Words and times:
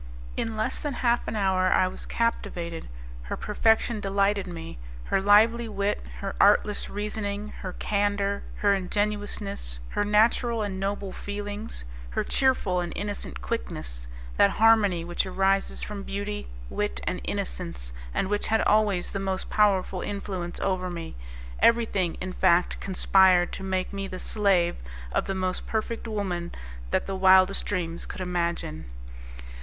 In 0.35 0.57
less 0.57 0.79
than 0.79 0.95
half 1.05 1.27
an 1.27 1.35
hour 1.35 1.71
I 1.71 1.87
was 1.87 2.07
captivated; 2.07 2.89
her 3.25 3.37
perfection 3.37 3.99
delighted 3.99 4.47
me; 4.47 4.79
her 5.03 5.21
lively 5.21 5.69
wit, 5.69 6.01
her 6.21 6.35
artless 6.41 6.89
reasoning, 6.89 7.49
her 7.61 7.73
candour, 7.73 8.41
her 8.55 8.73
ingenuousness, 8.73 9.79
her 9.89 10.03
natural 10.03 10.63
and 10.63 10.79
noble 10.79 11.11
feelings, 11.11 11.85
her 12.09 12.23
cheerful 12.23 12.79
and 12.79 12.93
innocent 12.95 13.43
quickness, 13.43 14.07
that 14.37 14.49
harmony 14.49 15.05
which 15.05 15.27
arises 15.27 15.83
from 15.83 16.01
beauty, 16.01 16.47
wit, 16.67 16.99
and 17.03 17.21
innocence, 17.23 17.93
and 18.11 18.27
which 18.27 18.47
had 18.47 18.61
always 18.63 19.11
the 19.11 19.19
most 19.19 19.51
powerful 19.51 20.01
influence 20.01 20.59
over 20.61 20.89
me 20.89 21.15
everything 21.59 22.15
in 22.15 22.33
fact 22.33 22.79
conspired 22.79 23.51
to 23.53 23.61
make 23.61 23.93
me 23.93 24.07
the 24.07 24.17
slave 24.17 24.77
of 25.11 25.25
the 25.27 25.35
most 25.35 25.67
perfect 25.67 26.07
woman 26.07 26.51
that 26.89 27.05
the 27.05 27.15
wildest 27.15 27.67
dreams 27.67 28.07
could 28.07 28.19
imagine. 28.19 28.85